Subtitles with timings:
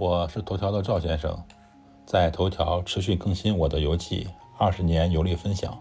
[0.00, 1.38] 我是头条的赵先生，
[2.06, 4.26] 在头条持续更新我的游记，
[4.56, 5.78] 二十年游历分享，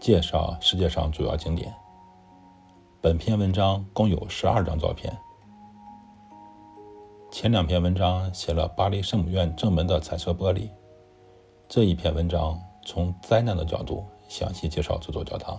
[0.00, 1.72] 介绍世界上主要景点。
[3.00, 5.16] 本篇文章共有十二张照片。
[7.30, 10.68] 前两篇文章写了巴黎圣母院正门的彩色玻璃，
[11.68, 15.56] 这一篇文章从灾难的角度详细介绍这座教堂。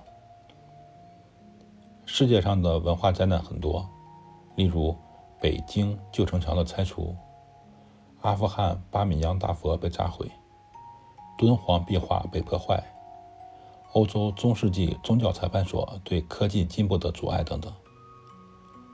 [2.05, 3.89] 世界上的文化灾难很多，
[4.57, 4.93] 例如
[5.39, 7.15] 北京旧城墙的拆除。
[8.21, 10.29] 阿富汗巴米扬大佛被炸毁，
[11.37, 12.83] 敦煌壁画被破坏，
[13.93, 17.71] 欧洲中世纪宗教裁判所对科技进步的阻碍等等。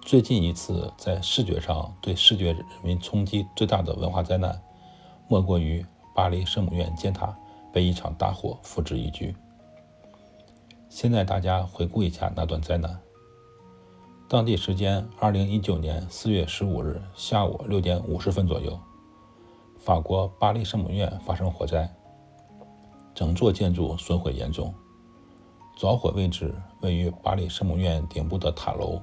[0.02, 4.62] 最近一次在视觉上对视觉人民冲击最大的文化灾难，
[5.30, 5.84] 莫过于
[6.14, 7.34] 巴黎圣母院尖塔
[7.72, 9.34] 被一场大火付之一炬。
[10.90, 13.00] 现在大家回顾一下那段灾难。
[14.28, 18.78] 当地时间二零一九年四月十五日下午六点五十分左右。
[19.84, 21.94] 法国巴黎圣母院发生火灾，
[23.14, 24.74] 整座建筑损毁严重。
[25.76, 29.02] 着火位置位于巴黎圣母院顶部的塔楼，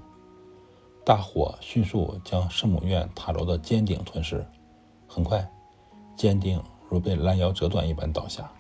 [1.05, 4.43] 大火迅速将圣母院塔楼的尖顶吞噬，
[5.07, 5.47] 很快，
[6.17, 8.51] 尖顶如被拦腰折断一般倒下。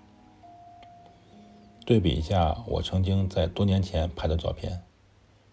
[1.86, 4.78] 对比一下我曾经在多年前拍的照片，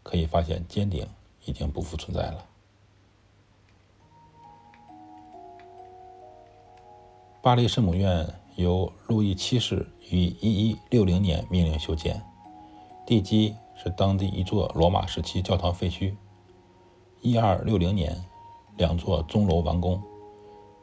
[0.03, 1.07] 可以发现尖顶
[1.45, 2.45] 已经不复存在了。
[7.47, 12.21] 巴黎圣母院由路易七世于一一六零年命令修建，
[13.05, 16.13] 地基是当地一座罗马时期教堂废墟。
[17.21, 18.21] 一二六零年，
[18.75, 20.03] 两座钟楼完工，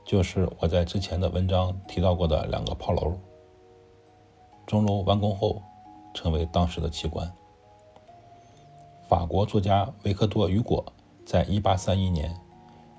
[0.06, 3.12] 就是我在之前的文章提到过的两个炮楼。
[4.66, 5.60] 钟楼完工后，
[6.14, 7.30] 成为当时的奇观。
[9.06, 10.82] 法国作家维克多·雨果
[11.26, 12.34] 在一八三一年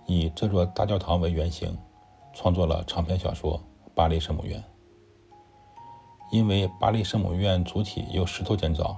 [0.05, 1.75] 以这座大教堂为原型。
[2.35, 3.57] 创作了长篇小说
[3.95, 4.59] 《巴黎圣母院》。
[6.31, 8.97] 因为巴黎圣母院主体由石头建造，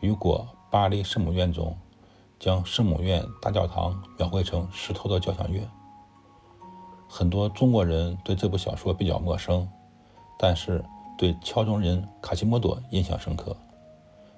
[0.00, 1.74] 雨果《巴黎圣母院》中
[2.38, 5.66] 将圣母院大教堂描绘成石头的交响乐。
[7.08, 9.66] 很多中国人对这部小说比较陌生，
[10.38, 10.84] 但是
[11.16, 13.56] 对敲钟人卡西莫多印象深刻。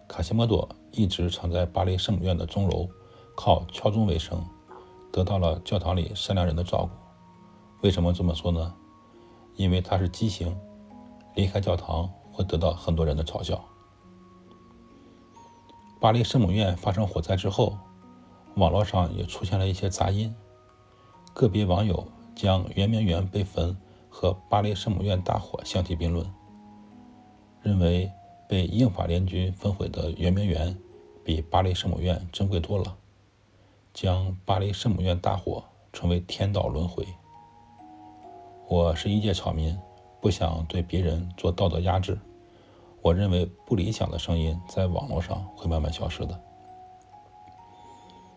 [0.07, 2.89] 卡西莫多一直藏在巴黎圣母院的钟楼，
[3.37, 4.41] 靠敲钟为生，
[5.13, 7.04] 得到了教堂里善良人的照顾。
[7.83, 8.75] 为什么这么说呢？
[9.57, 10.57] 因为他是畸形，
[11.35, 13.65] 离开教堂会得到很多人的嘲笑。
[16.01, 17.79] 巴黎圣母院发生火灾之后，
[18.57, 20.35] 网络上也出现了一些杂音，
[21.33, 23.77] 个别网友将圆明园被焚
[24.09, 26.29] 和巴黎圣母院大火相提并论，
[27.63, 28.11] 认为
[28.49, 30.77] 被英法联军焚毁的圆明园
[31.25, 32.97] 比巴黎圣母院珍贵多了，
[33.93, 37.07] 将巴黎圣母院大火称为天道轮回。
[38.67, 39.79] 我是一介草民，
[40.23, 42.19] 不想对别人做道德压制。
[43.03, 46.41] 我认为不理想的声音在网络上会慢慢消失的。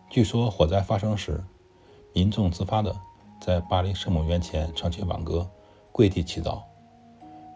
[0.10, 1.42] 据说火灾发生时，
[2.14, 2.94] 民众自发的
[3.40, 5.50] 在巴黎圣母院前唱起挽歌，
[5.94, 6.62] 跪地祈祷。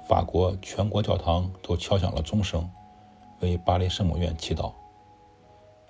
[0.08, 2.70] 法国全国教堂都敲响了钟声，
[3.42, 4.72] 为巴黎圣母院祈祷。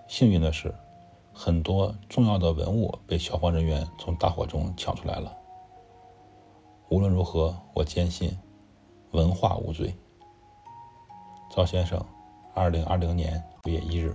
[0.08, 0.74] 幸运的是，
[1.32, 5.38] 很多重要的文物被消防人员从大火中抢出来了。
[6.92, 8.38] 无论如何，我坚信
[9.12, 9.96] 文化无罪。
[11.50, 11.98] 赵先生，
[12.54, 14.14] 二零二零年五月一日。